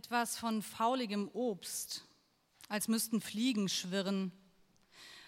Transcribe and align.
etwas 0.00 0.38
von 0.38 0.62
fauligem 0.62 1.28
Obst, 1.34 2.06
als 2.70 2.88
müssten 2.88 3.20
Fliegen 3.20 3.68
schwirren. 3.68 4.32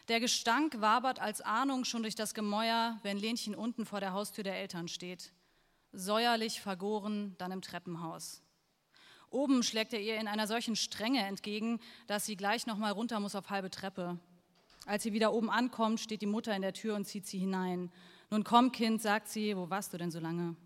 Der 0.08 0.18
Gestank 0.18 0.80
wabert 0.80 1.21
als 1.21 1.43
Ahnung 1.43 1.84
schon 1.84 2.00
durch 2.00 2.14
das 2.14 2.32
Gemäuer, 2.32 2.98
wenn 3.03 3.19
Lenchen 3.19 3.54
unten 3.54 3.85
vor 3.85 4.00
der 4.00 4.14
Haustür 4.14 4.45
der 4.45 4.56
Eltern 4.56 4.88
steht. 4.88 5.30
Säuerlich 5.93 6.62
vergoren, 6.62 7.35
dann 7.37 7.53
im 7.53 7.61
Treppenhaus. 7.61 8.40
Oben 9.29 9.62
schlägt 9.62 9.93
er 9.93 10.00
ihr 10.00 10.18
in 10.18 10.27
einer 10.27 10.46
solchen 10.46 10.75
Strenge 10.75 11.23
entgegen, 11.27 11.79
dass 12.07 12.25
sie 12.25 12.36
gleich 12.36 12.66
noch 12.66 12.79
mal 12.79 12.93
runter 12.93 13.20
muss 13.20 13.34
auf 13.34 13.50
halbe 13.50 13.68
Treppe. 13.68 14.18
Als 14.86 15.02
sie 15.02 15.12
wieder 15.12 15.34
oben 15.34 15.50
ankommt, 15.50 16.00
steht 16.00 16.23
die 16.23 16.27
Mutter 16.27 16.57
in 16.57 16.62
der 16.62 16.73
Tür 16.73 16.96
und 16.96 17.04
zieht 17.04 17.27
sie 17.27 17.39
hinein. 17.39 17.93
Nun 18.30 18.43
komm, 18.43 18.73
Kind, 18.73 19.02
sagt 19.02 19.29
sie, 19.29 19.54
wo 19.54 19.68
warst 19.68 19.93
du 19.93 19.98
denn 19.98 20.11
so 20.11 20.18
lange? 20.18 20.57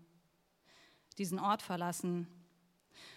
Diesen 1.17 1.39
Ort 1.39 1.61
verlassen. 1.61 2.27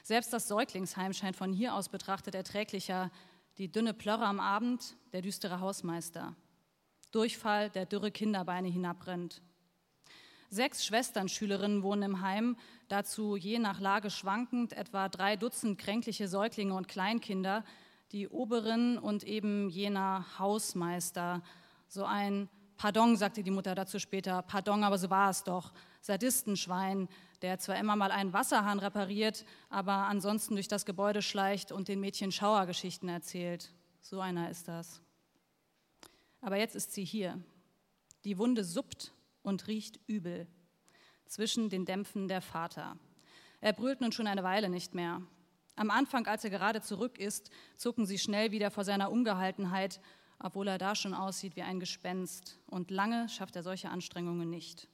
Selbst 0.02 0.32
das 0.32 0.48
Säuglingsheim 0.48 1.12
scheint 1.12 1.36
von 1.36 1.52
hier 1.52 1.74
aus 1.74 1.88
betrachtet 1.88 2.34
erträglicher. 2.34 3.10
Die 3.58 3.70
dünne 3.70 3.94
Plörre 3.94 4.26
am 4.26 4.40
Abend, 4.40 4.96
der 5.12 5.22
düstere 5.22 5.60
Hausmeister. 5.60 6.34
Durchfall, 7.12 7.70
der 7.70 7.86
dürre 7.86 8.10
Kinderbeine 8.10 8.68
hinabrennt. 8.68 9.42
Sechs 10.48 10.84
Schwesternschülerinnen 10.84 11.82
wohnen 11.82 12.02
im 12.02 12.20
Heim, 12.22 12.56
dazu 12.88 13.36
je 13.36 13.60
nach 13.60 13.78
Lage 13.78 14.10
schwankend 14.10 14.72
etwa 14.72 15.08
drei 15.08 15.36
Dutzend 15.36 15.78
kränkliche 15.78 16.26
Säuglinge 16.26 16.74
und 16.74 16.88
Kleinkinder, 16.88 17.64
die 18.10 18.28
Oberin 18.28 18.98
und 18.98 19.22
eben 19.22 19.68
jener 19.68 20.26
Hausmeister. 20.38 21.42
So 21.86 22.04
ein 22.04 22.48
Pardon, 22.80 23.14
sagte 23.14 23.42
die 23.42 23.50
Mutter 23.50 23.74
dazu 23.74 23.98
später, 23.98 24.40
Pardon, 24.40 24.84
aber 24.84 24.96
so 24.96 25.10
war 25.10 25.28
es 25.28 25.44
doch. 25.44 25.70
Sadistenschwein, 26.00 27.10
der 27.42 27.58
zwar 27.58 27.78
immer 27.78 27.94
mal 27.94 28.10
einen 28.10 28.32
Wasserhahn 28.32 28.78
repariert, 28.78 29.44
aber 29.68 29.92
ansonsten 29.92 30.54
durch 30.54 30.66
das 30.66 30.86
Gebäude 30.86 31.20
schleicht 31.20 31.72
und 31.72 31.88
den 31.88 32.00
Mädchen 32.00 32.32
Schauergeschichten 32.32 33.10
erzählt. 33.10 33.70
So 34.00 34.20
einer 34.20 34.48
ist 34.48 34.66
das. 34.66 35.02
Aber 36.40 36.56
jetzt 36.56 36.74
ist 36.74 36.94
sie 36.94 37.04
hier. 37.04 37.38
Die 38.24 38.38
Wunde 38.38 38.64
suppt 38.64 39.12
und 39.42 39.66
riecht 39.66 40.00
übel 40.06 40.46
zwischen 41.26 41.68
den 41.68 41.84
Dämpfen 41.84 42.28
der 42.28 42.40
Vater. 42.40 42.96
Er 43.60 43.74
brüllt 43.74 44.00
nun 44.00 44.12
schon 44.12 44.26
eine 44.26 44.42
Weile 44.42 44.70
nicht 44.70 44.94
mehr. 44.94 45.20
Am 45.76 45.90
Anfang, 45.90 46.26
als 46.26 46.44
er 46.44 46.50
gerade 46.50 46.80
zurück 46.80 47.18
ist, 47.18 47.50
zucken 47.76 48.06
sie 48.06 48.18
schnell 48.18 48.52
wieder 48.52 48.70
vor 48.70 48.84
seiner 48.84 49.10
Ungehaltenheit, 49.10 50.00
obwohl 50.40 50.68
er 50.68 50.78
da 50.78 50.94
schon 50.94 51.14
aussieht 51.14 51.56
wie 51.56 51.62
ein 51.62 51.80
Gespenst. 51.80 52.58
Und 52.66 52.90
lange 52.90 53.28
schafft 53.28 53.56
er 53.56 53.62
solche 53.62 53.90
Anstrengungen 53.90 54.50
nicht. 54.50 54.88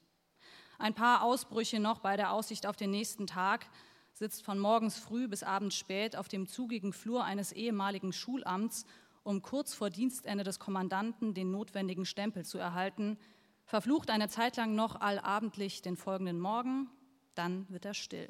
Ein 0.79 0.95
paar 0.95 1.23
Ausbrüche 1.23 1.81
noch 1.81 2.01
bei 2.01 2.17
der 2.17 2.33
Aussicht 2.33 2.67
auf 2.67 2.77
den 2.77 2.91
nächsten 2.91 3.27
Tag, 3.27 3.67
sitzt 4.13 4.45
von 4.45 4.59
morgens 4.59 4.99
früh 4.99 5.29
bis 5.29 5.43
abends 5.43 5.77
spät 5.77 6.17
auf 6.17 6.29
dem 6.29 6.47
zugigen 6.47 6.93
Flur 6.93 7.25
eines 7.25 7.53
ehemaligen 7.53 8.13
Schulamts, 8.13 8.87
um 9.23 9.43
kurz 9.43 9.75
vor 9.75 9.91
Dienstende 9.91 10.45
des 10.45 10.59
Kommandanten 10.59 11.35
den 11.35 11.51
notwendigen 11.51 12.07
Stempel 12.07 12.45
zu 12.45 12.59
erhalten, 12.59 13.19
verflucht 13.65 14.11
eine 14.11 14.29
Zeit 14.29 14.57
lang 14.57 14.75
noch 14.75 15.01
allabendlich 15.01 15.83
den 15.83 15.97
folgenden 15.97 16.41
Morgen, 16.41 16.89
dann 17.35 17.69
wird 17.69 17.85
er 17.85 17.95
still. 17.95 18.29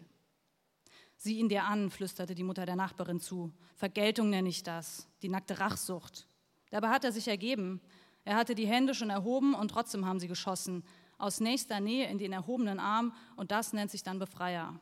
Sieh 1.17 1.39
ihn 1.39 1.49
dir 1.49 1.65
an, 1.65 1.91
flüsterte 1.91 2.35
die 2.35 2.43
Mutter 2.43 2.67
der 2.67 2.77
Nachbarin 2.77 3.21
zu. 3.21 3.53
Vergeltung 3.75 4.31
nenne 4.31 4.49
ich 4.49 4.63
das, 4.63 5.09
die 5.23 5.29
nackte 5.29 5.61
Rachsucht. 5.61 6.27
Dabei 6.71 6.89
hat 6.89 7.05
er 7.05 7.13
sich 7.13 7.29
ergeben. 7.29 7.81
Er 8.25 8.37
hatte 8.37 8.55
die 8.55 8.67
Hände 8.67 8.95
schon 8.95 9.11
erhoben 9.11 9.55
und 9.55 9.71
trotzdem 9.71 10.07
haben 10.07 10.21
sie 10.21 10.29
geschossen. 10.29 10.85
Aus 11.19 11.41
nächster 11.41 11.81
Nähe 11.81 12.09
in 12.09 12.19
den 12.19 12.33
erhobenen 12.33 12.81
Arm 12.81 13.15
und 13.37 13.51
das 13.51 13.73
nennt 13.73 13.91
sich 13.91 14.03
dann 14.03 14.19
Befreier. 14.19 14.79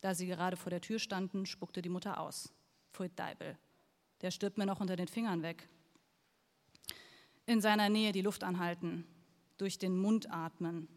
Da 0.00 0.14
sie 0.14 0.26
gerade 0.26 0.56
vor 0.56 0.70
der 0.70 0.80
Tür 0.80 0.98
standen, 0.98 1.46
spuckte 1.46 1.82
die 1.82 1.88
Mutter 1.88 2.20
aus. 2.20 2.52
Pfui 2.92 3.08
Deibel, 3.08 3.58
der 4.20 4.30
stirbt 4.30 4.58
mir 4.58 4.66
noch 4.66 4.80
unter 4.80 4.96
den 4.96 5.08
Fingern 5.08 5.42
weg. 5.42 5.68
In 7.46 7.60
seiner 7.60 7.88
Nähe 7.88 8.12
die 8.12 8.22
Luft 8.22 8.44
anhalten, 8.44 9.06
durch 9.56 9.78
den 9.78 9.96
Mund 9.98 10.30
atmen. 10.30 10.88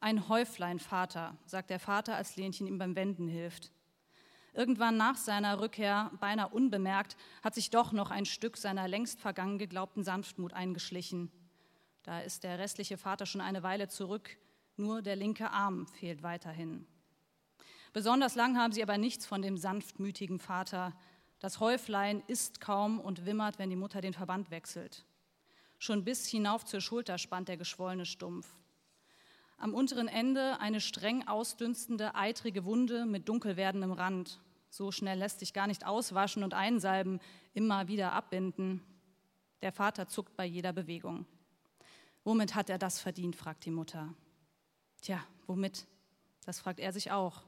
Ein 0.00 0.28
Häuflein, 0.28 0.78
Vater, 0.78 1.36
sagt 1.46 1.70
der 1.70 1.78
Vater, 1.78 2.16
als 2.16 2.36
Lenchen 2.36 2.66
ihm 2.66 2.78
beim 2.78 2.96
Wenden 2.96 3.28
hilft. 3.28 3.70
Irgendwann 4.54 4.98
nach 4.98 5.16
seiner 5.16 5.60
Rückkehr, 5.60 6.10
beinahe 6.20 6.50
unbemerkt, 6.50 7.16
hat 7.42 7.54
sich 7.54 7.70
doch 7.70 7.92
noch 7.92 8.10
ein 8.10 8.26
Stück 8.26 8.58
seiner 8.58 8.86
längst 8.86 9.20
vergangen 9.20 9.58
geglaubten 9.58 10.04
Sanftmut 10.04 10.52
eingeschlichen. 10.52 11.30
Da 12.02 12.20
ist 12.20 12.44
der 12.44 12.58
restliche 12.58 12.98
Vater 12.98 13.24
schon 13.24 13.40
eine 13.40 13.62
Weile 13.62 13.88
zurück, 13.88 14.36
nur 14.76 15.00
der 15.00 15.16
linke 15.16 15.50
Arm 15.50 15.86
fehlt 15.86 16.22
weiterhin. 16.22 16.86
Besonders 17.92 18.34
lang 18.34 18.58
haben 18.58 18.72
sie 18.72 18.82
aber 18.82 18.98
nichts 18.98 19.24
von 19.24 19.42
dem 19.42 19.56
sanftmütigen 19.56 20.38
Vater. 20.38 20.94
Das 21.38 21.60
Häuflein 21.60 22.22
isst 22.26 22.60
kaum 22.60 23.00
und 23.00 23.24
wimmert, 23.24 23.58
wenn 23.58 23.70
die 23.70 23.76
Mutter 23.76 24.00
den 24.00 24.14
Verband 24.14 24.50
wechselt. 24.50 25.04
Schon 25.78 26.04
bis 26.04 26.26
hinauf 26.28 26.64
zur 26.64 26.80
Schulter 26.80 27.18
spannt 27.18 27.48
der 27.48 27.56
geschwollene 27.56 28.06
Stumpf. 28.06 28.48
Am 29.62 29.74
unteren 29.74 30.08
Ende 30.08 30.58
eine 30.58 30.80
streng 30.80 31.28
ausdünstende, 31.28 32.16
eitrige 32.16 32.64
Wunde 32.64 33.06
mit 33.06 33.28
dunkel 33.28 33.56
werdendem 33.56 33.92
Rand. 33.92 34.40
So 34.70 34.90
schnell 34.90 35.20
lässt 35.20 35.38
sich 35.38 35.52
gar 35.52 35.68
nicht 35.68 35.86
auswaschen 35.86 36.42
und 36.42 36.52
einsalben, 36.52 37.20
immer 37.54 37.86
wieder 37.86 38.12
abbinden. 38.12 38.82
Der 39.60 39.70
Vater 39.70 40.08
zuckt 40.08 40.36
bei 40.36 40.44
jeder 40.44 40.72
Bewegung. 40.72 41.26
Womit 42.24 42.56
hat 42.56 42.70
er 42.70 42.78
das 42.78 42.98
verdient, 42.98 43.36
fragt 43.36 43.64
die 43.64 43.70
Mutter. 43.70 44.12
Tja, 45.00 45.24
womit? 45.46 45.86
Das 46.44 46.58
fragt 46.58 46.80
er 46.80 46.92
sich 46.92 47.12
auch. 47.12 47.44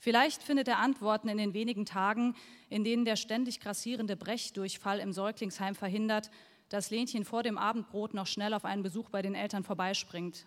Vielleicht 0.00 0.42
findet 0.42 0.66
er 0.66 0.80
Antworten 0.80 1.28
in 1.28 1.38
den 1.38 1.54
wenigen 1.54 1.86
Tagen, 1.86 2.34
in 2.68 2.82
denen 2.82 3.04
der 3.04 3.14
ständig 3.14 3.60
grassierende 3.60 4.16
Brechdurchfall 4.16 4.98
im 4.98 5.12
Säuglingsheim 5.12 5.76
verhindert, 5.76 6.32
dass 6.68 6.90
Lenchen 6.90 7.24
vor 7.24 7.44
dem 7.44 7.58
Abendbrot 7.58 8.12
noch 8.12 8.26
schnell 8.26 8.54
auf 8.54 8.64
einen 8.64 8.82
Besuch 8.82 9.08
bei 9.08 9.22
den 9.22 9.36
Eltern 9.36 9.62
vorbeispringt. 9.62 10.44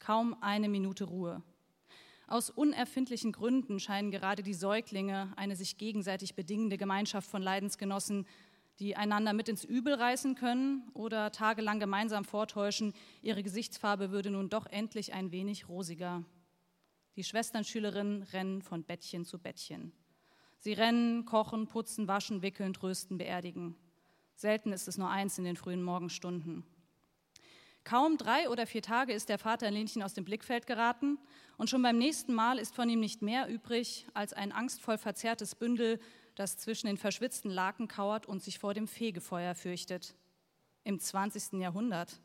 Kaum 0.00 0.36
eine 0.40 0.68
Minute 0.68 1.04
Ruhe. 1.04 1.42
Aus 2.26 2.48
unerfindlichen 2.48 3.32
Gründen 3.32 3.78
scheinen 3.78 4.10
gerade 4.10 4.42
die 4.42 4.54
Säuglinge 4.54 5.32
eine 5.36 5.56
sich 5.56 5.78
gegenseitig 5.78 6.34
bedingende 6.34 6.78
Gemeinschaft 6.78 7.30
von 7.30 7.42
Leidensgenossen, 7.42 8.26
die 8.78 8.96
einander 8.96 9.34
mit 9.34 9.48
ins 9.48 9.62
Übel 9.62 9.92
reißen 9.92 10.36
können 10.36 10.88
oder 10.94 11.32
tagelang 11.32 11.78
gemeinsam 11.80 12.24
vortäuschen, 12.24 12.94
ihre 13.20 13.42
Gesichtsfarbe 13.42 14.10
würde 14.10 14.30
nun 14.30 14.48
doch 14.48 14.66
endlich 14.66 15.12
ein 15.12 15.32
wenig 15.32 15.68
rosiger. 15.68 16.24
Die 17.16 17.24
Schwesternschülerinnen 17.24 18.22
rennen 18.22 18.62
von 18.62 18.84
Bettchen 18.84 19.26
zu 19.26 19.38
Bettchen. 19.38 19.92
Sie 20.58 20.72
rennen, 20.72 21.26
kochen, 21.26 21.66
putzen, 21.66 22.08
waschen, 22.08 22.40
wickeln, 22.40 22.72
trösten, 22.72 23.18
beerdigen. 23.18 23.76
Selten 24.34 24.72
ist 24.72 24.88
es 24.88 24.96
nur 24.96 25.10
eins 25.10 25.36
in 25.36 25.44
den 25.44 25.56
frühen 25.56 25.82
Morgenstunden. 25.82 26.64
Kaum 27.84 28.18
drei 28.18 28.48
oder 28.48 28.66
vier 28.66 28.82
Tage 28.82 29.12
ist 29.12 29.28
der 29.28 29.38
Vater 29.38 29.70
Lenchen 29.70 30.02
aus 30.02 30.14
dem 30.14 30.24
Blickfeld 30.24 30.66
geraten 30.66 31.18
und 31.56 31.70
schon 31.70 31.82
beim 31.82 31.98
nächsten 31.98 32.34
Mal 32.34 32.58
ist 32.58 32.74
von 32.74 32.88
ihm 32.88 33.00
nicht 33.00 33.22
mehr 33.22 33.48
übrig 33.48 34.06
als 34.14 34.32
ein 34.32 34.52
angstvoll 34.52 34.98
verzerrtes 34.98 35.54
Bündel, 35.54 35.98
das 36.34 36.56
zwischen 36.56 36.86
den 36.86 36.96
verschwitzten 36.96 37.50
Laken 37.50 37.88
kauert 37.88 38.26
und 38.26 38.42
sich 38.42 38.58
vor 38.58 38.74
dem 38.74 38.86
Fegefeuer 38.86 39.54
fürchtet. 39.54 40.14
Im 40.84 40.98
20. 40.98 41.60
Jahrhundert. 41.60 42.20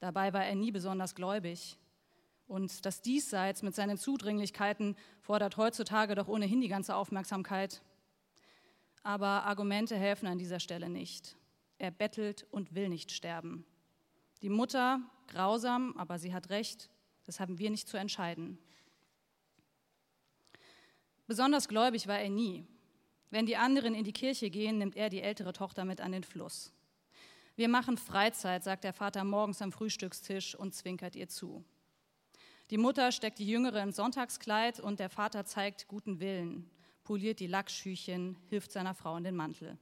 Dabei 0.00 0.32
war 0.32 0.44
er 0.44 0.54
nie 0.54 0.72
besonders 0.72 1.14
gläubig. 1.14 1.78
Und 2.46 2.86
das 2.86 3.02
Diesseits 3.02 3.62
mit 3.62 3.74
seinen 3.74 3.98
Zudringlichkeiten 3.98 4.96
fordert 5.20 5.56
heutzutage 5.56 6.14
doch 6.14 6.28
ohnehin 6.28 6.60
die 6.60 6.68
ganze 6.68 6.94
Aufmerksamkeit. 6.94 7.82
Aber 9.02 9.44
Argumente 9.44 9.96
helfen 9.96 10.26
an 10.26 10.38
dieser 10.38 10.60
Stelle 10.60 10.88
nicht. 10.88 11.36
Er 11.78 11.90
bettelt 11.90 12.46
und 12.50 12.74
will 12.74 12.88
nicht 12.88 13.12
sterben. 13.12 13.64
Die 14.42 14.48
Mutter, 14.48 15.00
grausam, 15.28 15.94
aber 15.96 16.18
sie 16.18 16.34
hat 16.34 16.50
recht, 16.50 16.90
das 17.24 17.40
haben 17.40 17.58
wir 17.58 17.70
nicht 17.70 17.88
zu 17.88 17.96
entscheiden. 17.96 18.58
Besonders 21.26 21.68
gläubig 21.68 22.06
war 22.06 22.18
er 22.18 22.30
nie. 22.30 22.64
Wenn 23.30 23.46
die 23.46 23.56
anderen 23.56 23.94
in 23.94 24.04
die 24.04 24.12
Kirche 24.12 24.50
gehen, 24.50 24.78
nimmt 24.78 24.96
er 24.96 25.10
die 25.10 25.22
ältere 25.22 25.52
Tochter 25.52 25.84
mit 25.84 26.00
an 26.00 26.12
den 26.12 26.22
Fluss. 26.22 26.72
Wir 27.56 27.68
machen 27.68 27.96
Freizeit, 27.96 28.62
sagt 28.62 28.84
der 28.84 28.92
Vater 28.92 29.24
morgens 29.24 29.62
am 29.62 29.72
Frühstückstisch 29.72 30.54
und 30.54 30.74
zwinkert 30.74 31.16
ihr 31.16 31.28
zu. 31.28 31.64
Die 32.70 32.78
Mutter 32.78 33.10
steckt 33.12 33.38
die 33.38 33.46
Jüngere 33.46 33.82
ins 33.82 33.96
Sonntagskleid 33.96 34.78
und 34.78 35.00
der 35.00 35.08
Vater 35.08 35.44
zeigt 35.44 35.88
guten 35.88 36.20
Willen, 36.20 36.70
poliert 37.02 37.40
die 37.40 37.46
Lackschüchen, 37.46 38.36
hilft 38.48 38.72
seiner 38.72 38.94
Frau 38.94 39.16
in 39.16 39.24
den 39.24 39.36
Mantel. 39.36 39.78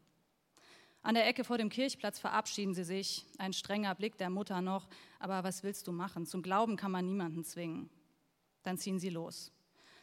An 1.04 1.14
der 1.14 1.28
Ecke 1.28 1.44
vor 1.44 1.58
dem 1.58 1.68
Kirchplatz 1.68 2.18
verabschieden 2.18 2.72
sie 2.72 2.82
sich. 2.82 3.26
Ein 3.36 3.52
strenger 3.52 3.94
Blick 3.94 4.16
der 4.16 4.30
Mutter 4.30 4.62
noch. 4.62 4.88
Aber 5.18 5.44
was 5.44 5.62
willst 5.62 5.86
du 5.86 5.92
machen? 5.92 6.24
Zum 6.24 6.40
Glauben 6.42 6.76
kann 6.76 6.90
man 6.90 7.04
niemanden 7.04 7.44
zwingen. 7.44 7.90
Dann 8.62 8.78
ziehen 8.78 8.98
sie 8.98 9.10
los. 9.10 9.52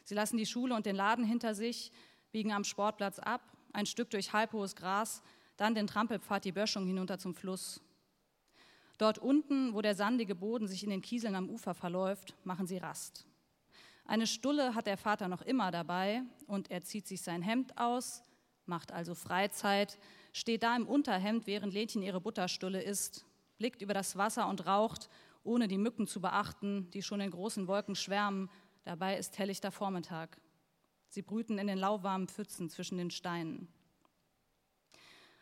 Sie 0.04 0.14
lassen 0.14 0.36
die 0.36 0.46
Schule 0.46 0.76
und 0.76 0.86
den 0.86 0.94
Laden 0.94 1.24
hinter 1.24 1.56
sich, 1.56 1.90
biegen 2.30 2.52
am 2.52 2.62
Sportplatz 2.62 3.18
ab, 3.18 3.42
ein 3.72 3.86
Stück 3.86 4.10
durch 4.10 4.32
halbhohes 4.32 4.76
Gras, 4.76 5.24
dann 5.56 5.74
den 5.74 5.88
Trampelpfad 5.88 6.44
die 6.44 6.52
Böschung 6.52 6.86
hinunter 6.86 7.18
zum 7.18 7.34
Fluss. 7.34 7.80
Dort 8.96 9.18
unten, 9.18 9.74
wo 9.74 9.82
der 9.82 9.96
sandige 9.96 10.36
Boden 10.36 10.68
sich 10.68 10.84
in 10.84 10.90
den 10.90 11.02
Kieseln 11.02 11.34
am 11.34 11.48
Ufer 11.50 11.74
verläuft, 11.74 12.36
machen 12.44 12.68
sie 12.68 12.78
Rast. 12.78 13.26
Eine 14.04 14.28
Stulle 14.28 14.76
hat 14.76 14.86
der 14.86 14.96
Vater 14.96 15.26
noch 15.26 15.42
immer 15.42 15.72
dabei 15.72 16.22
und 16.46 16.70
er 16.70 16.82
zieht 16.82 17.08
sich 17.08 17.22
sein 17.22 17.42
Hemd 17.42 17.76
aus, 17.76 18.22
macht 18.66 18.92
also 18.92 19.16
Freizeit, 19.16 19.98
steht 20.32 20.62
da 20.62 20.74
im 20.74 20.86
Unterhemd, 20.86 21.46
während 21.46 21.72
Lenchen 21.72 22.02
ihre 22.02 22.20
Butterstulle 22.20 22.82
isst, 22.82 23.24
blickt 23.58 23.82
über 23.82 23.94
das 23.94 24.16
Wasser 24.16 24.48
und 24.48 24.66
raucht, 24.66 25.08
ohne 25.44 25.68
die 25.68 25.78
Mücken 25.78 26.06
zu 26.06 26.20
beachten, 26.20 26.90
die 26.90 27.02
schon 27.02 27.20
in 27.20 27.30
großen 27.30 27.66
Wolken 27.68 27.94
schwärmen. 27.94 28.50
Dabei 28.84 29.18
ist 29.18 29.38
helllichter 29.38 29.70
Vormittag. 29.70 30.40
Sie 31.08 31.22
brüten 31.22 31.58
in 31.58 31.66
den 31.66 31.78
lauwarmen 31.78 32.28
Pfützen 32.28 32.70
zwischen 32.70 32.98
den 32.98 33.10
Steinen. 33.10 33.68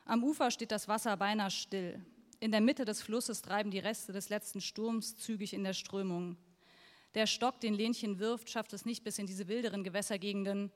Am 0.05 0.25
Ufer 0.25 0.51
steht 0.51 0.73
das 0.73 0.89
Wasser 0.89 1.17
beinahe 1.17 1.51
still. 1.51 2.05
In 2.41 2.51
der 2.51 2.61
Mitte 2.61 2.85
des 2.85 3.03
Flusses 3.03 3.43
treiben 3.43 3.71
die 3.71 3.79
Reste 3.79 4.13
des 4.13 4.31
letzten 4.31 4.61
Sturms 4.61 5.17
zügig 5.17 5.53
in 5.53 5.63
der 5.63 5.75
Strömung. 5.75 6.37
Der 7.15 7.27
Stock, 7.27 7.61
den 7.61 7.75
Lenchen 7.75 8.19
wirft, 8.19 8.51
schafft 8.51 8.73
es 8.73 8.85
nicht 8.85 9.05
bis 9.05 9.19
in 9.19 9.27
diese 9.27 9.47
wilderen 9.47 9.85
Gewässergegenden. 9.85 10.73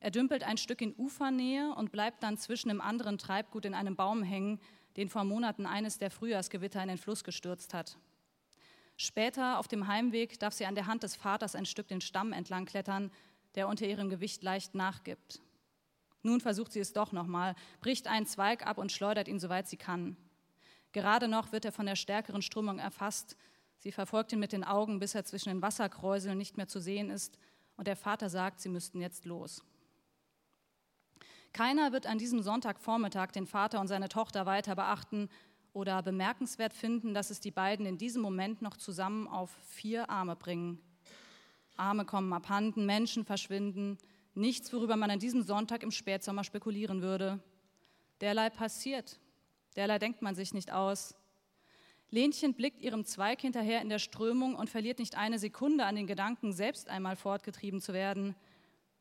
Er 0.00 0.10
dümpelt 0.10 0.42
ein 0.44 0.56
Stück 0.56 0.80
in 0.80 0.94
Ufernähe 0.96 1.74
und 1.74 1.92
bleibt 1.92 2.22
dann 2.22 2.38
zwischen 2.38 2.70
dem 2.70 2.80
anderen 2.80 3.18
Treibgut 3.18 3.66
in 3.66 3.74
einem 3.74 3.96
Baum 3.96 4.22
hängen, 4.22 4.58
den 4.96 5.08
vor 5.10 5.24
Monaten 5.24 5.66
eines 5.66 5.98
der 5.98 6.10
Frühjahrsgewitter 6.10 6.82
in 6.82 6.88
den 6.88 6.98
Fluss 6.98 7.22
gestürzt 7.22 7.74
hat. 7.74 7.98
Später 8.96 9.58
auf 9.58 9.68
dem 9.68 9.86
Heimweg 9.86 10.38
darf 10.40 10.54
sie 10.54 10.66
an 10.66 10.74
der 10.74 10.86
Hand 10.86 11.02
des 11.02 11.16
Vaters 11.16 11.54
ein 11.54 11.66
Stück 11.66 11.88
den 11.88 12.00
Stamm 12.00 12.32
entlang 12.32 12.64
klettern, 12.64 13.10
der 13.54 13.68
unter 13.68 13.86
ihrem 13.86 14.08
Gewicht 14.08 14.42
leicht 14.42 14.74
nachgibt. 14.74 15.40
Nun 16.22 16.40
versucht 16.40 16.72
sie 16.72 16.80
es 16.80 16.92
doch 16.92 17.12
nochmal, 17.12 17.54
bricht 17.80 18.06
einen 18.06 18.26
Zweig 18.26 18.66
ab 18.66 18.78
und 18.78 18.92
schleudert 18.92 19.28
ihn, 19.28 19.40
soweit 19.40 19.68
sie 19.68 19.76
kann. 19.76 20.16
Gerade 20.92 21.28
noch 21.28 21.52
wird 21.52 21.64
er 21.64 21.72
von 21.72 21.86
der 21.86 21.96
stärkeren 21.96 22.42
Strömung 22.42 22.78
erfasst. 22.78 23.36
Sie 23.78 23.92
verfolgt 23.92 24.32
ihn 24.32 24.40
mit 24.40 24.52
den 24.52 24.64
Augen, 24.64 24.98
bis 24.98 25.14
er 25.14 25.24
zwischen 25.24 25.48
den 25.48 25.62
Wasserkräuseln 25.62 26.36
nicht 26.36 26.56
mehr 26.56 26.68
zu 26.68 26.80
sehen 26.80 27.10
ist, 27.10 27.38
und 27.76 27.86
der 27.86 27.96
Vater 27.96 28.28
sagt, 28.28 28.60
sie 28.60 28.68
müssten 28.68 29.00
jetzt 29.00 29.24
los. 29.24 29.64
Keiner 31.52 31.92
wird 31.92 32.06
an 32.06 32.18
diesem 32.18 32.42
Sonntagvormittag 32.42 33.32
den 33.32 33.46
Vater 33.46 33.80
und 33.80 33.88
seine 33.88 34.08
Tochter 34.08 34.46
weiter 34.46 34.76
beachten 34.76 35.28
oder 35.72 36.02
bemerkenswert 36.02 36.72
finden, 36.72 37.14
dass 37.14 37.30
es 37.30 37.40
die 37.40 37.50
beiden 37.50 37.86
in 37.86 37.98
diesem 37.98 38.22
Moment 38.22 38.62
noch 38.62 38.76
zusammen 38.76 39.28
auf 39.28 39.50
vier 39.66 40.10
Arme 40.10 40.36
bringen. 40.36 40.80
Arme 41.76 42.04
kommen 42.04 42.32
abhanden, 42.32 42.86
Menschen 42.86 43.24
verschwinden, 43.24 43.98
nichts, 44.34 44.72
worüber 44.72 44.96
man 44.96 45.10
an 45.10 45.18
diesem 45.18 45.42
Sonntag 45.42 45.82
im 45.82 45.90
Spätsommer 45.90 46.44
spekulieren 46.44 47.02
würde. 47.02 47.40
Derlei 48.20 48.50
passiert, 48.50 49.18
derlei 49.76 49.98
denkt 49.98 50.22
man 50.22 50.34
sich 50.34 50.52
nicht 50.52 50.72
aus. 50.72 51.14
Lenchen 52.10 52.54
blickt 52.54 52.80
ihrem 52.80 53.04
Zweig 53.04 53.40
hinterher 53.40 53.80
in 53.80 53.88
der 53.88 54.00
Strömung 54.00 54.56
und 54.56 54.68
verliert 54.68 54.98
nicht 54.98 55.16
eine 55.16 55.38
Sekunde 55.38 55.84
an 55.84 55.94
den 55.94 56.06
Gedanken, 56.06 56.52
selbst 56.52 56.88
einmal 56.88 57.16
fortgetrieben 57.16 57.80
zu 57.80 57.92
werden. 57.92 58.34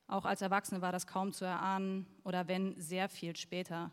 Auch 0.10 0.26
als 0.26 0.42
Erwachsene 0.42 0.82
war 0.82 0.92
das 0.92 1.06
kaum 1.06 1.34
zu 1.34 1.46
erahnen 1.46 2.08
oder 2.24 2.48
wenn 2.48 2.80
sehr 2.82 3.10
viel 3.10 3.36
später. 3.36 3.92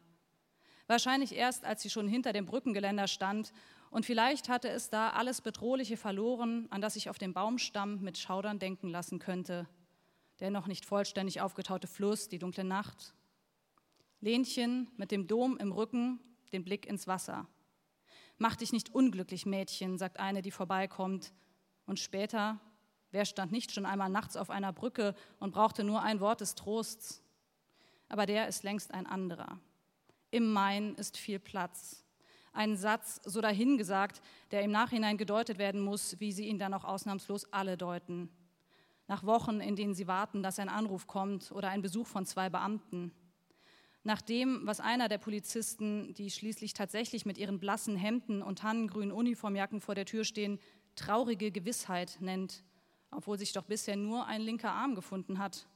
Wahrscheinlich 0.86 1.34
erst, 1.34 1.64
als 1.64 1.82
sie 1.82 1.90
schon 1.90 2.08
hinter 2.08 2.32
dem 2.32 2.46
Brückengeländer 2.46 3.06
stand 3.06 3.52
und 3.90 4.06
vielleicht 4.06 4.48
hatte 4.48 4.70
es 4.70 4.88
da 4.88 5.10
alles 5.10 5.42
Bedrohliche 5.42 5.98
verloren, 5.98 6.68
an 6.70 6.80
das 6.80 6.94
sich 6.94 7.10
auf 7.10 7.18
dem 7.18 7.34
Baumstamm 7.34 8.00
mit 8.00 8.16
Schaudern 8.16 8.58
denken 8.58 8.88
lassen 8.88 9.18
könnte. 9.18 9.68
Der 10.40 10.50
noch 10.50 10.66
nicht 10.66 10.86
vollständig 10.86 11.42
aufgetaute 11.42 11.86
Fluss, 11.86 12.28
die 12.28 12.38
dunkle 12.38 12.64
Nacht. 12.64 13.14
Lenchen 14.20 14.88
mit 14.96 15.10
dem 15.10 15.26
Dom 15.26 15.58
im 15.58 15.70
Rücken, 15.70 16.18
den 16.52 16.64
Blick 16.64 16.86
ins 16.86 17.06
Wasser. 17.06 17.46
Mach 18.38 18.56
dich 18.56 18.72
nicht 18.72 18.94
unglücklich, 18.94 19.44
Mädchen, 19.44 19.98
sagt 19.98 20.18
eine, 20.18 20.40
die 20.40 20.50
vorbeikommt. 20.50 21.34
Und 21.84 22.00
später, 22.00 22.58
Wer 23.16 23.24
stand 23.24 23.50
nicht 23.50 23.72
schon 23.72 23.86
einmal 23.86 24.10
nachts 24.10 24.36
auf 24.36 24.50
einer 24.50 24.74
Brücke 24.74 25.14
und 25.40 25.52
brauchte 25.52 25.84
nur 25.84 26.02
ein 26.02 26.20
Wort 26.20 26.42
des 26.42 26.54
Trosts? 26.54 27.22
Aber 28.10 28.26
der 28.26 28.46
ist 28.46 28.62
längst 28.62 28.92
ein 28.92 29.06
anderer. 29.06 29.58
Im 30.30 30.52
Main 30.52 30.94
ist 30.96 31.16
viel 31.16 31.38
Platz. 31.38 32.04
Ein 32.52 32.76
Satz, 32.76 33.22
so 33.24 33.40
dahingesagt, 33.40 34.20
der 34.50 34.60
im 34.60 34.70
Nachhinein 34.70 35.16
gedeutet 35.16 35.56
werden 35.56 35.80
muss, 35.80 36.20
wie 36.20 36.30
sie 36.30 36.46
ihn 36.46 36.58
dann 36.58 36.74
auch 36.74 36.84
ausnahmslos 36.84 37.50
alle 37.54 37.78
deuten. 37.78 38.28
Nach 39.08 39.24
Wochen, 39.24 39.62
in 39.62 39.76
denen 39.76 39.94
sie 39.94 40.06
warten, 40.06 40.42
dass 40.42 40.58
ein 40.58 40.68
Anruf 40.68 41.06
kommt 41.06 41.52
oder 41.52 41.70
ein 41.70 41.80
Besuch 41.80 42.06
von 42.06 42.26
zwei 42.26 42.50
Beamten. 42.50 43.12
Nach 44.04 44.20
dem, 44.20 44.66
was 44.66 44.78
einer 44.78 45.08
der 45.08 45.16
Polizisten, 45.16 46.12
die 46.12 46.30
schließlich 46.30 46.74
tatsächlich 46.74 47.24
mit 47.24 47.38
ihren 47.38 47.60
blassen 47.60 47.96
Hemden 47.96 48.42
und 48.42 48.58
tannengrünen 48.58 49.10
Uniformjacken 49.10 49.80
vor 49.80 49.94
der 49.94 50.04
Tür 50.04 50.24
stehen, 50.24 50.58
traurige 50.96 51.50
Gewissheit 51.50 52.18
nennt, 52.20 52.62
obwohl 53.10 53.38
sich 53.38 53.52
doch 53.52 53.64
bisher 53.64 53.96
nur 53.96 54.26
ein 54.26 54.40
linker 54.40 54.72
Arm 54.72 54.94
gefunden 54.94 55.38
hat. 55.38 55.66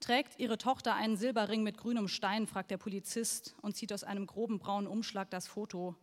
Trägt 0.00 0.38
Ihre 0.38 0.58
Tochter 0.58 0.94
einen 0.94 1.16
Silberring 1.16 1.62
mit 1.62 1.78
grünem 1.78 2.08
Stein, 2.08 2.46
fragt 2.46 2.70
der 2.70 2.76
Polizist 2.76 3.56
und 3.62 3.76
zieht 3.76 3.92
aus 3.92 4.04
einem 4.04 4.26
groben 4.26 4.58
braunen 4.58 4.86
Umschlag 4.86 5.30
das 5.30 5.46
Foto, 5.46 5.96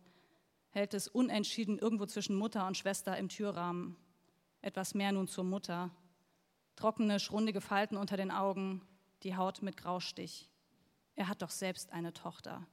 hält 0.70 0.94
es 0.94 1.06
unentschieden 1.06 1.78
irgendwo 1.78 2.06
zwischen 2.06 2.36
Mutter 2.36 2.66
und 2.66 2.76
Schwester 2.76 3.16
im 3.16 3.28
Türrahmen. 3.28 3.96
Etwas 4.62 4.94
mehr 4.94 5.12
nun 5.12 5.28
zur 5.28 5.44
Mutter. 5.44 5.90
Trockene, 6.74 7.20
schrundige 7.20 7.60
Falten 7.60 7.96
unter 7.96 8.16
den 8.16 8.32
Augen, 8.32 8.82
die 9.22 9.36
Haut 9.36 9.62
mit 9.62 9.76
Graustich. 9.76 10.50
Er 11.14 11.28
hat 11.28 11.42
doch 11.42 11.50
selbst 11.50 11.92
eine 11.92 12.12
Tochter. 12.12 12.66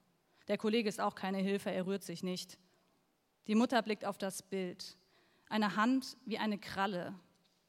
Der 0.48 0.58
Kollege 0.58 0.90
ist 0.90 1.00
auch 1.00 1.14
keine 1.14 1.38
Hilfe, 1.38 1.70
er 1.70 1.86
rührt 1.86 2.04
sich 2.04 2.24
nicht. 2.24 2.58
Die 3.46 3.56
Mutter 3.56 3.82
blickt 3.84 4.06
auf 4.06 4.18
das 4.18 4.42
Bild 4.42 4.98
eine 5.52 5.76
Hand 5.76 6.18
wie 6.26 6.38
eine 6.38 6.58
Kralle, 6.58 7.14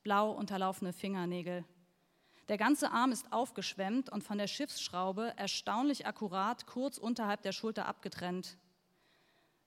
blau 0.02 0.30
unterlaufene 0.30 0.92
Fingernägel. 0.92 1.64
Der 2.48 2.56
ganze 2.56 2.92
Arm 2.92 3.12
ist 3.12 3.32
aufgeschwemmt 3.32 4.10
und 4.10 4.22
von 4.22 4.38
der 4.38 4.46
Schiffsschraube 4.46 5.32
erstaunlich 5.36 6.06
akkurat 6.06 6.66
kurz 6.66 6.98
unterhalb 6.98 7.42
der 7.42 7.52
Schulter 7.52 7.86
abgetrennt. 7.86 8.56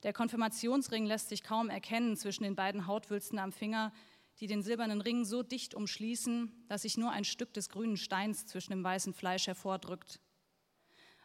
Der 0.02 0.12
Konfirmationsring 0.12 1.06
lässt 1.06 1.28
sich 1.28 1.42
kaum 1.42 1.68
erkennen 1.70 2.16
zwischen 2.16 2.44
den 2.44 2.54
beiden 2.54 2.86
Hautwülsten 2.86 3.38
am 3.38 3.52
Finger, 3.52 3.92
die 4.40 4.46
den 4.46 4.62
silbernen 4.62 5.00
Ring 5.00 5.24
so 5.24 5.42
dicht 5.42 5.74
umschließen, 5.74 6.52
dass 6.68 6.82
sich 6.82 6.98
nur 6.98 7.10
ein 7.10 7.24
Stück 7.24 7.54
des 7.54 7.70
grünen 7.70 7.96
Steins 7.96 8.46
zwischen 8.46 8.72
dem 8.72 8.84
weißen 8.84 9.14
Fleisch 9.14 9.46
hervordrückt. 9.46 10.20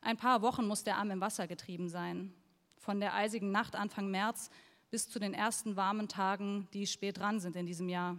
Ein 0.02 0.18
paar 0.18 0.42
Wochen 0.42 0.66
muss 0.66 0.84
der 0.84 0.98
Arm 0.98 1.12
im 1.12 1.22
Wasser 1.22 1.48
getrieben 1.48 1.90
sein. 1.90 2.34
Von 2.78 3.00
der 3.00 3.14
eisigen 3.14 3.52
Nacht 3.52 3.76
Anfang 3.76 4.10
März 4.10 4.50
bis 4.92 5.10
zu 5.10 5.20
den 5.20 5.34
ersten 5.34 5.78
warmen 5.78 6.10
Tagen, 6.10 6.68
die 6.74 6.86
spät 6.86 7.18
dran 7.18 7.40
sind 7.40 7.56
in 7.56 7.66
diesem 7.66 7.90
Jahr. 7.90 8.18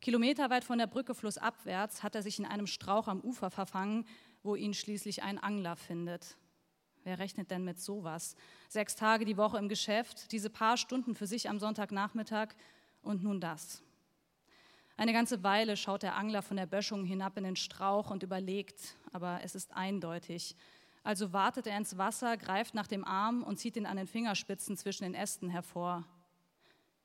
Kilometerweit 0.00 0.64
von 0.64 0.78
der 0.78 0.88
Brücke 0.88 1.14
flussabwärts 1.14 2.02
hat 2.02 2.16
er 2.16 2.22
sich 2.22 2.38
in 2.38 2.46
einem 2.46 2.66
Strauch 2.66 3.06
am 3.06 3.20
Ufer 3.20 3.50
verfangen, 3.50 4.06
wo 4.42 4.56
ihn 4.56 4.74
schließlich 4.74 5.22
ein 5.22 5.38
Angler 5.38 5.76
findet. 5.76 6.36
Wer 7.04 7.18
rechnet 7.18 7.50
denn 7.50 7.64
mit 7.64 7.80
sowas? 7.80 8.34
Sechs 8.68 8.96
Tage 8.96 9.24
die 9.24 9.36
Woche 9.36 9.58
im 9.58 9.68
Geschäft, 9.68 10.32
diese 10.32 10.50
paar 10.50 10.76
Stunden 10.76 11.14
für 11.14 11.26
sich 11.26 11.48
am 11.48 11.58
Sonntagnachmittag 11.58 12.48
und 13.02 13.22
nun 13.22 13.40
das. 13.40 13.82
Eine 14.96 15.12
ganze 15.12 15.42
Weile 15.42 15.76
schaut 15.76 16.02
der 16.02 16.16
Angler 16.16 16.42
von 16.42 16.56
der 16.56 16.66
Böschung 16.66 17.04
hinab 17.04 17.36
in 17.36 17.44
den 17.44 17.56
Strauch 17.56 18.10
und 18.10 18.22
überlegt, 18.22 18.96
aber 19.12 19.40
es 19.42 19.54
ist 19.54 19.72
eindeutig. 19.72 20.56
Also 21.02 21.32
wartet 21.32 21.66
er 21.66 21.76
ins 21.76 21.98
Wasser, 21.98 22.36
greift 22.36 22.74
nach 22.74 22.86
dem 22.86 23.04
Arm 23.04 23.42
und 23.42 23.58
zieht 23.58 23.76
ihn 23.76 23.86
an 23.86 23.96
den 23.96 24.06
Fingerspitzen 24.06 24.76
zwischen 24.76 25.04
den 25.04 25.14
Ästen 25.14 25.48
hervor. 25.48 26.04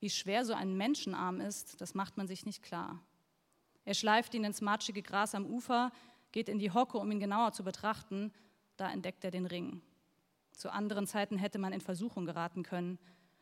Wie 0.00 0.10
schwer 0.10 0.44
so 0.44 0.54
ein 0.54 0.76
Menschenarm 0.76 1.40
ist, 1.40 1.80
das 1.80 1.94
macht 1.94 2.16
man 2.16 2.28
sich 2.28 2.46
nicht 2.46 2.62
klar. 2.62 3.00
Er 3.84 3.94
schleift 3.94 4.34
ihn 4.34 4.44
ins 4.44 4.60
matschige 4.60 5.02
Gras 5.02 5.34
am 5.34 5.46
Ufer, 5.46 5.90
geht 6.30 6.48
in 6.48 6.58
die 6.58 6.70
Hocke, 6.70 6.98
um 6.98 7.10
ihn 7.10 7.20
genauer 7.20 7.52
zu 7.52 7.64
betrachten. 7.64 8.32
Da 8.76 8.90
entdeckt 8.90 9.24
er 9.24 9.30
den 9.32 9.46
Ring. 9.46 9.82
Zu 10.52 10.70
anderen 10.72 11.06
Zeiten 11.06 11.36
hätte 11.36 11.58
man 11.58 11.72
in 11.72 11.80
Versuchung 11.80 12.26
geraten 12.26 12.62
können. 12.62 12.98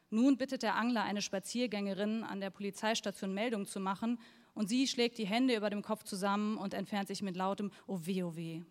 Nun 0.08 0.38
bittet 0.38 0.62
der 0.62 0.76
Angler 0.76 1.02
eine 1.02 1.20
Spaziergängerin, 1.20 2.22
an 2.22 2.40
der 2.40 2.50
Polizeistation 2.50 3.34
Meldung 3.34 3.66
zu 3.66 3.80
machen, 3.80 4.18
und 4.54 4.68
sie 4.68 4.86
schlägt 4.86 5.18
die 5.18 5.26
Hände 5.26 5.54
über 5.54 5.68
dem 5.68 5.82
Kopf 5.82 6.04
zusammen 6.04 6.56
und 6.56 6.72
entfernt 6.72 7.08
sich 7.08 7.20
mit 7.20 7.36
lautem 7.36 7.70
Oh 7.86 8.00
weh, 8.04 8.22
oh 8.22 8.36
weh. 8.36 8.62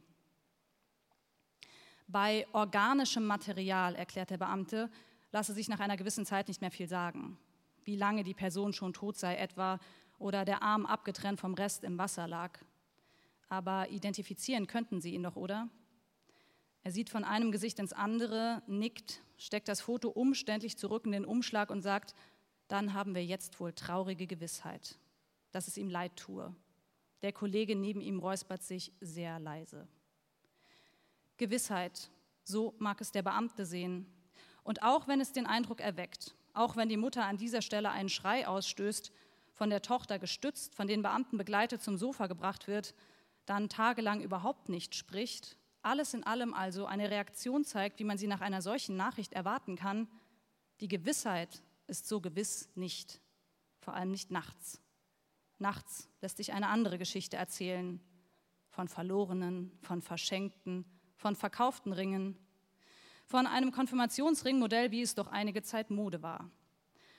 Bei 2.08 2.48
organischem 2.54 3.26
Material, 3.26 3.96
erklärt 3.96 4.30
der 4.30 4.38
Beamte, 4.38 4.90
lasse 5.32 5.54
sich 5.54 5.68
nach 5.68 5.80
einer 5.80 5.98
gewissen 5.98 6.26
Zeit 6.26 6.48
nicht 6.48 6.62
mehr 6.62 6.72
viel 6.72 6.88
sagen. 6.88 7.38
Wie 7.84 7.96
lange 7.96 8.24
die 8.24 8.34
Person 8.34 8.74
schon 8.74 8.94
tot 8.94 9.18
sei 9.18 9.36
etwa 9.36 9.80
oder 10.20 10.46
der 10.46 10.62
Arm 10.62 10.86
abgetrennt 10.86 11.40
vom 11.40 11.54
Rest 11.54 11.84
im 11.84 11.98
Wasser 11.98 12.28
lag. 12.28 12.60
Aber 13.50 13.90
identifizieren 13.90 14.68
könnten 14.68 15.02
Sie 15.02 15.14
ihn 15.14 15.24
doch, 15.24 15.36
oder? 15.36 15.70
Er 16.84 16.92
sieht 16.92 17.10
von 17.10 17.24
einem 17.24 17.52
Gesicht 17.52 17.80
ins 17.80 17.94
andere, 17.94 18.62
nickt, 18.68 19.24
steckt 19.38 19.68
das 19.68 19.82
Foto 19.82 20.10
umständlich 20.10 20.78
zurück 20.78 21.06
in 21.06 21.12
den 21.12 21.26
Umschlag 21.26 21.72
und 21.72 21.82
sagt, 21.82 22.14
dann 22.68 22.94
haben 22.94 23.16
wir 23.16 23.26
jetzt 23.26 23.60
wohl 23.60 23.74
traurige 23.74 24.28
Gewissheit, 24.28 24.98
dass 25.52 25.68
es 25.68 25.78
ihm 25.78 25.90
leid 25.90 26.16
tue. 26.16 26.56
Der 27.24 27.34
Kollege 27.34 27.76
neben 27.76 28.02
ihm 28.02 28.20
räuspert 28.20 28.62
sich 28.62 28.94
sehr 29.02 29.40
leise. 29.40 29.88
Gewissheit, 31.38 32.10
so 32.44 32.75
mag 32.80 33.01
es 33.01 33.12
der 33.12 33.24
Beamte 33.24 33.65
sehen. 33.65 34.06
Und 34.63 34.84
auch 34.84 35.08
wenn 35.08 35.22
es 35.22 35.32
den 35.32 35.46
Eindruck 35.46 35.82
erweckt, 35.82 36.36
auch 36.54 36.75
wenn 36.75 36.89
die 36.89 36.98
Mutter 36.98 37.25
an 37.25 37.38
dieser 37.38 37.62
Stelle 37.62 37.92
einen 37.92 38.10
Schrei 38.10 38.48
ausstößt, 38.48 39.12
von 39.54 39.70
der 39.70 39.82
Tochter 39.82 40.20
gestützt, 40.20 40.75
von 40.75 40.88
den 40.88 41.01
Beamten 41.01 41.38
begleitet 41.38 41.82
zum 41.82 41.98
Sofa 41.98 42.27
gebracht 42.27 42.68
wird, 42.68 42.94
dann 43.46 43.70
tagelang 43.70 44.22
überhaupt 44.22 44.70
nicht 44.70 44.96
spricht, 44.96 45.58
alles 45.82 46.13
in 46.13 46.24
allem 46.24 46.54
also 46.54 46.88
eine 46.88 47.12
Reaktion 47.12 47.63
zeigt, 47.63 48.00
wie 48.00 48.04
man 48.06 48.18
sie 48.18 48.27
nach 48.27 48.42
einer 48.42 48.62
solchen 48.62 48.98
Nachricht 48.98 49.34
erwarten 49.34 49.75
kann, 49.75 50.10
die 50.80 50.88
Gewissheit 50.88 51.62
ist 51.88 52.08
so 52.08 52.20
gewiss 52.20 52.70
nicht, 52.75 53.22
vor 53.80 53.94
allem 53.94 54.12
nicht 54.12 54.32
nachts. 54.32 54.82
Nachts 55.60 56.10
lässt 56.22 56.38
sich 56.38 56.54
eine 56.54 56.68
andere 56.68 56.98
Geschichte 56.98 57.38
erzählen, 57.38 58.01
von 58.70 58.88
verlorenen, 58.88 59.72
von 59.82 60.01
verschenkten, 60.01 60.86
von 61.15 61.36
verkauften 61.36 61.93
Ringen, 61.93 62.38
von 63.25 63.48
einem 63.48 63.72
Konfirmationsringmodell, 63.72 64.91
wie 64.91 65.01
es 65.01 65.15
doch 65.15 65.27
einige 65.27 65.63
Zeit 65.63 65.89
Mode 65.89 66.22
war. 66.22 66.50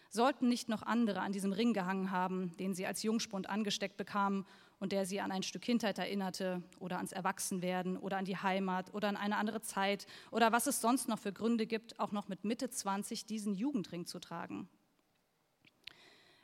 Sollten 0.08 0.48
nicht 0.48 0.68
noch 0.68 0.82
andere 0.82 1.20
an 1.20 1.32
diesem 1.32 1.52
Ring 1.52 1.72
gehangen 1.72 2.10
haben, 2.10 2.56
den 2.58 2.74
sie 2.74 2.86
als 2.86 3.02
Jungspund 3.02 3.48
angesteckt 3.48 3.96
bekamen 3.96 4.46
und 4.78 4.92
der 4.92 5.06
sie 5.06 5.20
an 5.20 5.32
ein 5.32 5.42
Stück 5.42 5.62
Kindheit 5.62 5.98
erinnerte 5.98 6.62
oder 6.78 6.96
ans 6.96 7.12
Erwachsenwerden 7.12 7.96
oder 7.96 8.18
an 8.18 8.24
die 8.24 8.36
Heimat 8.36 8.94
oder 8.94 9.08
an 9.08 9.16
eine 9.16 9.36
andere 9.36 9.62
Zeit 9.62 10.06
oder 10.30 10.52
was 10.52 10.66
es 10.66 10.80
sonst 10.80 11.08
noch 11.08 11.18
für 11.18 11.32
Gründe 11.32 11.66
gibt, 11.66 11.98
auch 11.98 12.12
noch 12.12 12.28
mit 12.28 12.44
Mitte 12.44 12.70
20 12.70 13.26
diesen 13.26 13.54
Jugendring 13.54 14.06
zu 14.06 14.20
tragen. 14.20 14.68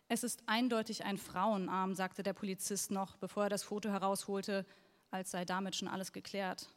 Es 0.09 0.25
ist 0.25 0.43
eindeutig 0.47 1.05
ein 1.05 1.17
Frauenarm, 1.17 1.95
sagte 1.95 2.23
der 2.23 2.35
Polizist 2.35 2.91
noch, 2.91 3.17
bevor 3.17 3.45
er 3.45 3.49
das 3.49 3.63
Foto 3.63 3.89
herausholte, 3.89 4.67
als 5.11 5.31
sei 5.31 5.45
damit 5.45 5.77
schon 5.77 5.89
alles 5.89 6.13
geklärt. 6.13 6.69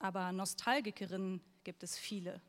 Aber 0.00 0.32
Nostalgikerinnen 0.32 1.40
gibt 1.62 1.84
es 1.84 1.96
viele. 1.96 2.40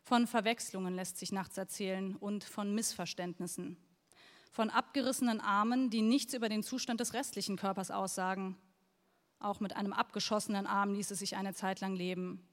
Von 0.00 0.28
Verwechslungen 0.28 0.94
lässt 0.94 1.18
sich 1.18 1.32
nachts 1.32 1.58
erzählen 1.58 2.14
und 2.14 2.44
von 2.44 2.72
Missverständnissen. 2.74 3.76
Von 4.52 4.70
abgerissenen 4.70 5.40
Armen, 5.40 5.90
die 5.90 6.02
nichts 6.02 6.32
über 6.32 6.48
den 6.48 6.62
Zustand 6.62 7.00
des 7.00 7.12
restlichen 7.12 7.56
Körpers 7.56 7.90
aussagen. 7.90 8.56
Auch 9.40 9.58
mit 9.58 9.74
einem 9.74 9.92
abgeschossenen 9.92 10.66
Arm 10.66 10.94
ließ 10.94 11.10
es 11.10 11.18
sich 11.18 11.36
eine 11.36 11.54
Zeit 11.54 11.80
lang 11.80 11.96
leben. 11.96 12.46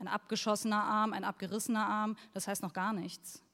Ein 0.00 0.08
abgeschossener 0.08 0.82
Arm, 0.82 1.12
ein 1.12 1.24
abgerissener 1.24 1.86
Arm, 1.86 2.16
das 2.34 2.48
heißt 2.48 2.62
noch 2.62 2.72
gar 2.72 2.92
nichts. 2.92 3.44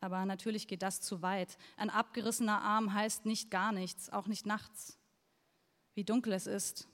Aber 0.00 0.26
natürlich 0.26 0.68
geht 0.68 0.82
das 0.82 1.00
zu 1.00 1.22
weit. 1.22 1.56
Ein 1.78 1.90
abgerissener 1.90 2.60
Arm 2.60 2.92
heißt 2.92 3.24
nicht 3.24 3.50
gar 3.50 3.72
nichts, 3.72 4.10
auch 4.10 4.26
nicht 4.26 4.44
nachts. 4.44 4.98
Wie 5.94 6.04
dunkel 6.04 6.34
es 6.34 6.46
ist. 6.46 6.86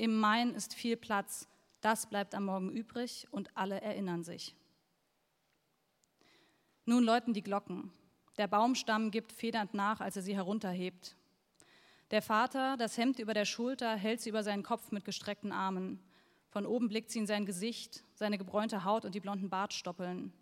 Im 0.00 0.18
Main 0.18 0.54
ist 0.54 0.72
viel 0.72 0.96
Platz. 0.96 1.46
Das 1.82 2.08
bleibt 2.08 2.34
am 2.34 2.46
Morgen 2.46 2.70
übrig 2.70 3.28
und 3.32 3.54
alle 3.54 3.82
erinnern 3.82 4.24
sich. 4.24 4.56
Nun 6.86 7.04
läuten 7.04 7.34
die 7.34 7.42
Glocken. 7.42 7.92
Der 8.38 8.48
Baumstamm 8.48 9.10
gibt 9.10 9.30
federnd 9.30 9.74
nach, 9.74 10.00
als 10.00 10.16
er 10.16 10.22
sie 10.22 10.34
herunterhebt. 10.34 11.16
Der 12.12 12.22
Vater, 12.22 12.78
das 12.78 12.96
Hemd 12.96 13.18
über 13.18 13.34
der 13.34 13.44
Schulter, 13.44 13.94
hält 13.94 14.22
sie 14.22 14.30
über 14.30 14.42
seinen 14.42 14.62
Kopf 14.62 14.90
mit 14.90 15.04
gestreckten 15.04 15.52
Armen. 15.52 16.02
Von 16.48 16.64
oben 16.64 16.88
blickt 16.88 17.10
sie 17.10 17.18
in 17.18 17.26
sein 17.26 17.44
Gesicht, 17.44 18.02
seine 18.14 18.38
gebräunte 18.38 18.84
Haut 18.84 19.04
und 19.04 19.14
die 19.14 19.20
blonden 19.20 19.50
Bartstoppeln. 19.50 20.32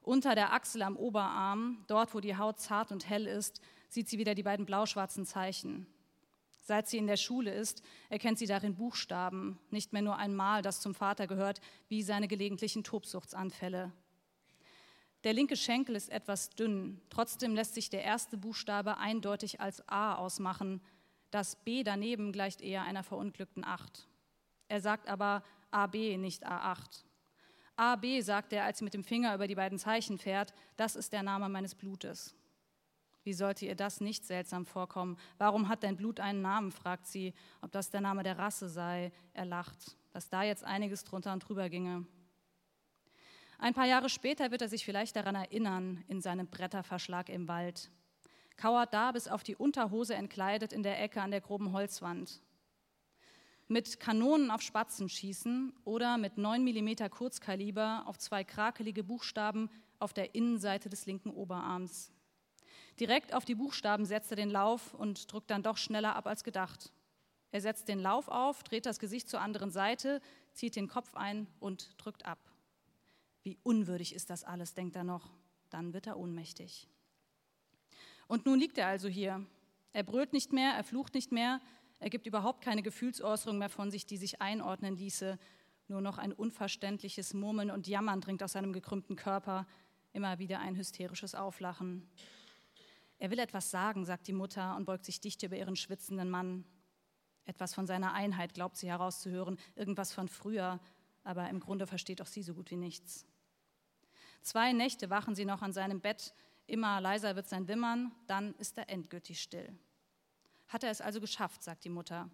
Unter 0.00 0.34
der 0.34 0.54
Achsel 0.54 0.80
am 0.80 0.96
Oberarm, 0.96 1.84
dort 1.88 2.14
wo 2.14 2.20
die 2.20 2.38
Haut 2.38 2.58
zart 2.58 2.90
und 2.90 3.06
hell 3.06 3.26
ist, 3.26 3.60
sieht 3.90 4.08
sie 4.08 4.16
wieder 4.16 4.34
die 4.34 4.44
beiden 4.44 4.64
blau-schwarzen 4.64 5.26
Zeichen. 5.26 5.86
Seit 6.66 6.88
sie 6.88 6.98
in 6.98 7.06
der 7.06 7.16
Schule 7.16 7.54
ist, 7.54 7.80
erkennt 8.08 8.40
sie 8.40 8.46
darin 8.48 8.74
Buchstaben, 8.74 9.56
nicht 9.70 9.92
mehr 9.92 10.02
nur 10.02 10.16
einmal, 10.16 10.62
das 10.62 10.80
zum 10.80 10.96
Vater 10.96 11.28
gehört, 11.28 11.60
wie 11.86 12.02
seine 12.02 12.26
gelegentlichen 12.26 12.82
Tobsuchtsanfälle. 12.82 13.92
Der 15.22 15.32
linke 15.32 15.54
Schenkel 15.54 15.94
ist 15.94 16.08
etwas 16.08 16.50
dünn, 16.50 17.00
trotzdem 17.08 17.54
lässt 17.54 17.74
sich 17.74 17.88
der 17.88 18.02
erste 18.02 18.36
Buchstabe 18.36 18.98
eindeutig 18.98 19.60
als 19.60 19.88
A 19.88 20.16
ausmachen. 20.16 20.80
Das 21.30 21.54
B 21.54 21.84
daneben 21.84 22.32
gleicht 22.32 22.60
eher 22.60 22.82
einer 22.82 23.04
verunglückten 23.04 23.64
8. 23.64 24.08
Er 24.66 24.80
sagt 24.80 25.08
aber 25.08 25.44
AB, 25.70 26.16
nicht 26.18 26.44
A8. 26.48 27.04
AB 27.76 28.22
sagt 28.22 28.52
er, 28.52 28.64
als 28.64 28.78
sie 28.78 28.84
mit 28.84 28.94
dem 28.94 29.04
Finger 29.04 29.36
über 29.36 29.46
die 29.46 29.54
beiden 29.54 29.78
Zeichen 29.78 30.18
fährt, 30.18 30.52
das 30.76 30.96
ist 30.96 31.12
der 31.12 31.22
Name 31.22 31.48
meines 31.48 31.76
Blutes. 31.76 32.34
Wie 33.26 33.34
sollte 33.34 33.66
ihr 33.66 33.74
das 33.74 34.00
nicht 34.00 34.24
seltsam 34.24 34.64
vorkommen? 34.66 35.18
Warum 35.36 35.68
hat 35.68 35.82
dein 35.82 35.96
Blut 35.96 36.20
einen 36.20 36.42
Namen? 36.42 36.70
fragt 36.70 37.08
sie, 37.08 37.34
ob 37.60 37.72
das 37.72 37.90
der 37.90 38.00
Name 38.00 38.22
der 38.22 38.38
Rasse 38.38 38.68
sei. 38.68 39.10
Er 39.34 39.44
lacht, 39.44 39.96
dass 40.12 40.28
da 40.28 40.44
jetzt 40.44 40.62
einiges 40.62 41.02
drunter 41.02 41.32
und 41.32 41.40
drüber 41.40 41.68
ginge. 41.68 42.06
Ein 43.58 43.74
paar 43.74 43.86
Jahre 43.86 44.10
später 44.10 44.52
wird 44.52 44.62
er 44.62 44.68
sich 44.68 44.84
vielleicht 44.84 45.16
daran 45.16 45.34
erinnern, 45.34 46.04
in 46.06 46.20
seinem 46.20 46.46
Bretterverschlag 46.46 47.28
im 47.28 47.48
Wald. 47.48 47.90
Kauert 48.56 48.94
da 48.94 49.10
bis 49.10 49.26
auf 49.26 49.42
die 49.42 49.56
Unterhose 49.56 50.14
entkleidet 50.14 50.72
in 50.72 50.84
der 50.84 51.02
Ecke 51.02 51.20
an 51.20 51.32
der 51.32 51.40
groben 51.40 51.72
Holzwand. 51.72 52.40
Mit 53.66 53.98
Kanonen 53.98 54.52
auf 54.52 54.62
Spatzen 54.62 55.08
schießen 55.08 55.72
oder 55.84 56.16
mit 56.16 56.38
9 56.38 56.62
mm 56.62 57.10
Kurzkaliber 57.10 58.04
auf 58.06 58.18
zwei 58.18 58.44
krakelige 58.44 59.02
Buchstaben 59.02 59.68
auf 59.98 60.12
der 60.12 60.36
Innenseite 60.36 60.88
des 60.88 61.06
linken 61.06 61.30
Oberarms. 61.30 62.12
Direkt 63.00 63.34
auf 63.34 63.44
die 63.44 63.54
Buchstaben 63.54 64.06
setzt 64.06 64.30
er 64.30 64.36
den 64.36 64.50
Lauf 64.50 64.94
und 64.94 65.30
drückt 65.30 65.50
dann 65.50 65.62
doch 65.62 65.76
schneller 65.76 66.16
ab 66.16 66.26
als 66.26 66.44
gedacht. 66.44 66.92
Er 67.50 67.60
setzt 67.60 67.88
den 67.88 68.00
Lauf 68.00 68.28
auf, 68.28 68.62
dreht 68.62 68.86
das 68.86 68.98
Gesicht 68.98 69.28
zur 69.28 69.40
anderen 69.40 69.70
Seite, 69.70 70.20
zieht 70.52 70.76
den 70.76 70.88
Kopf 70.88 71.14
ein 71.14 71.46
und 71.60 71.90
drückt 71.98 72.26
ab. 72.26 72.38
Wie 73.42 73.58
unwürdig 73.62 74.14
ist 74.14 74.30
das 74.30 74.44
alles, 74.44 74.74
denkt 74.74 74.96
er 74.96 75.04
noch. 75.04 75.30
Dann 75.70 75.92
wird 75.92 76.06
er 76.06 76.18
ohnmächtig. 76.18 76.88
Und 78.28 78.46
nun 78.46 78.58
liegt 78.58 78.78
er 78.78 78.88
also 78.88 79.08
hier. 79.08 79.44
Er 79.92 80.02
brüllt 80.02 80.32
nicht 80.32 80.52
mehr, 80.52 80.72
er 80.72 80.84
flucht 80.84 81.14
nicht 81.14 81.32
mehr, 81.32 81.60
er 81.98 82.10
gibt 82.10 82.26
überhaupt 82.26 82.60
keine 82.60 82.82
Gefühlsäußerung 82.82 83.58
mehr 83.58 83.70
von 83.70 83.90
sich, 83.90 84.06
die 84.06 84.16
sich 84.16 84.40
einordnen 84.42 84.96
ließe. 84.96 85.38
Nur 85.88 86.00
noch 86.00 86.18
ein 86.18 86.32
unverständliches 86.32 87.32
Murmeln 87.34 87.70
und 87.70 87.86
Jammern 87.86 88.20
dringt 88.20 88.42
aus 88.42 88.52
seinem 88.52 88.72
gekrümmten 88.72 89.16
Körper, 89.16 89.66
immer 90.12 90.38
wieder 90.38 90.58
ein 90.58 90.76
hysterisches 90.76 91.34
Auflachen. 91.34 92.08
Er 93.18 93.30
will 93.30 93.38
etwas 93.38 93.70
sagen, 93.70 94.04
sagt 94.04 94.26
die 94.28 94.32
Mutter 94.32 94.76
und 94.76 94.84
beugt 94.84 95.04
sich 95.04 95.20
dicht 95.20 95.42
über 95.42 95.56
ihren 95.56 95.76
schwitzenden 95.76 96.30
Mann. 96.30 96.64
Etwas 97.44 97.74
von 97.74 97.86
seiner 97.86 98.12
Einheit 98.12 98.54
glaubt 98.54 98.76
sie 98.76 98.88
herauszuhören, 98.88 99.58
irgendwas 99.74 100.12
von 100.12 100.28
früher, 100.28 100.80
aber 101.24 101.48
im 101.48 101.60
Grunde 101.60 101.86
versteht 101.86 102.20
auch 102.20 102.26
sie 102.26 102.42
so 102.42 102.54
gut 102.54 102.70
wie 102.70 102.76
nichts. 102.76 103.26
Zwei 104.42 104.72
Nächte 104.72 105.10
wachen 105.10 105.34
sie 105.34 105.44
noch 105.44 105.62
an 105.62 105.72
seinem 105.72 106.00
Bett, 106.00 106.34
immer 106.66 107.00
leiser 107.00 107.36
wird 107.36 107.48
sein 107.48 107.68
Wimmern, 107.68 108.12
dann 108.26 108.54
ist 108.54 108.76
er 108.78 108.88
endgültig 108.88 109.40
still. 109.40 109.76
Hat 110.68 110.84
er 110.84 110.90
es 110.90 111.00
also 111.00 111.20
geschafft, 111.20 111.62
sagt 111.62 111.84
die 111.84 111.88
Mutter. 111.88 112.30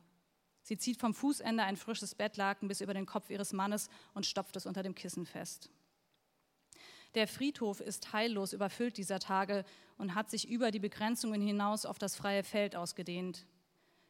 Sie 0.62 0.77
zieht 0.77 0.99
vom 0.99 1.15
Fußende 1.15 1.62
ein 1.62 1.77
frisches 1.77 2.15
Bettlaken 2.15 2.69
bis 2.69 2.81
über 2.81 2.95
den 2.95 3.07
Kopf 3.07 3.31
ihres 3.31 3.53
Mannes 3.53 3.89
und 4.15 4.27
stopft 4.27 4.57
es 4.57 4.67
unter 4.67 4.83
dem 4.83 4.95
Kissen 4.95 5.27
fest. 5.27 5.71
Der 7.15 7.29
Friedhof 7.29 7.81
ist 7.81 8.12
heillos 8.12 8.55
überfüllt 8.55 8.97
dieser 8.97 9.19
Tage 9.19 9.65
und 10.03 10.17
hat 10.17 10.29
sich 10.29 10.49
über 10.49 10.73
die 10.73 10.81
Begrenzungen 10.81 11.41
hinaus 11.41 11.87
auf 11.87 11.97
das 11.97 12.17
freie 12.17 12.43
Feld 12.43 12.75
ausgedehnt. 12.75 13.47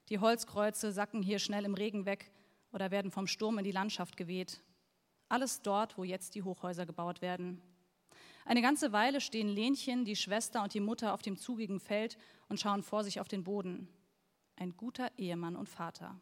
Die 0.09 0.21
Holzkreuze 0.21 0.91
sacken 0.91 1.23
hier 1.23 1.39
schnell 1.39 1.67
im 1.67 1.75
Regen 1.75 2.07
weg 2.07 2.33
oder 2.73 2.91
werden 2.91 3.11
vom 3.11 3.27
Sturm 3.27 3.59
in 3.59 3.65
die 3.65 3.73
Landschaft 3.73 4.17
geweht. 4.17 4.63
Alles 5.29 5.61
dort, 5.61 5.99
wo 5.99 6.05
jetzt 6.05 6.35
die 6.35 6.45
Hochhäuser 6.45 6.87
gebaut 6.87 7.21
werden. 7.21 7.61
Eine 8.47 8.63
ganze 8.63 8.93
Weile 8.93 9.21
stehen 9.21 9.51
Lenchen, 9.51 10.07
die 10.07 10.17
Schwester 10.17 10.63
und 10.63 10.73
die 10.73 10.81
Mutter 10.81 11.13
auf 11.13 11.21
dem 11.21 11.37
zugigen 11.37 11.79
Feld 11.79 12.17
und 12.49 12.59
schauen 12.59 12.83
vor 12.83 13.05
sich 13.05 13.21
auf 13.21 13.29
den 13.29 13.45
Boden. 13.45 13.87
Ein 14.57 14.75
guter 14.79 15.11
Ehemann 15.19 15.57
und 15.57 15.69
Vater. 15.69 16.19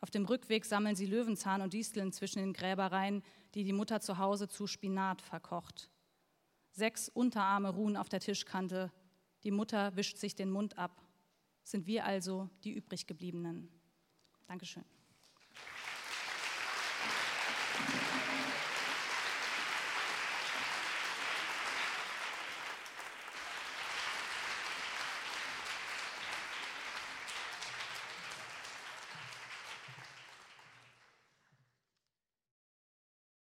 Auf 0.00 0.10
dem 0.10 0.24
Rückweg 0.24 0.64
sammeln 0.64 0.96
sie 0.96 1.06
Löwenzahn 1.06 1.62
und 1.62 1.72
Disteln 1.72 2.10
zwischen 2.10 2.40
den 2.40 2.52
Gräbereien, 2.52 3.22
die 3.54 3.62
die 3.62 3.72
Mutter 3.72 4.00
zu 4.00 4.18
Hause 4.18 4.48
zu 4.48 4.66
Spinat 4.66 5.22
verkocht. 5.22 5.88
Sechs 6.78 7.08
Unterarme 7.08 7.70
ruhen 7.70 7.96
auf 7.96 8.08
der 8.08 8.20
Tischkante. 8.20 8.92
Die 9.42 9.50
Mutter 9.50 9.96
wischt 9.96 10.16
sich 10.16 10.36
den 10.36 10.48
Mund 10.48 10.78
ab. 10.78 11.02
Sind 11.64 11.88
wir 11.88 12.04
also 12.04 12.48
die 12.62 12.72
übriggebliebenen? 12.72 13.68
Dankeschön. 14.46 14.84